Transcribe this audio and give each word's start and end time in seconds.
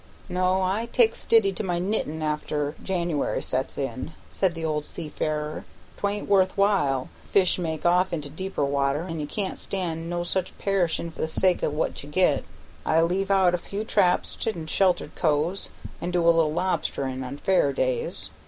"No; 0.29 0.63
I 0.63 0.87
take 0.91 1.13
stiddy 1.15 1.51
to 1.53 1.63
my 1.63 1.77
knitting 1.77 2.23
after 2.23 2.73
January 2.83 3.39
sets 3.43 3.77
in," 3.77 4.13
said 4.31 4.55
the 4.55 4.65
old 4.65 4.83
seafarer. 4.83 5.63
"'Tain't 6.01 6.27
worth 6.27 6.57
while, 6.57 7.09
fish 7.25 7.59
make 7.59 7.85
off 7.85 8.11
into 8.11 8.27
deeper 8.27 8.65
water 8.65 9.03
an' 9.03 9.19
you 9.19 9.27
can't 9.27 9.59
stand 9.59 10.09
no 10.09 10.23
such 10.23 10.57
perishin' 10.57 11.11
for 11.11 11.21
the 11.21 11.27
sake 11.27 11.63
o' 11.63 11.69
what 11.69 12.01
you 12.01 12.09
get. 12.09 12.43
I 12.83 13.03
leave 13.03 13.29
out 13.29 13.53
a 13.53 13.59
few 13.59 13.83
traps 13.83 14.35
in 14.47 14.65
sheltered 14.65 15.13
coves 15.13 15.69
an' 16.01 16.09
do 16.09 16.23
a 16.25 16.31
little 16.31 16.51
lobsterin' 16.51 17.23
on 17.23 17.37
fair 17.37 17.71
days. 17.71 18.31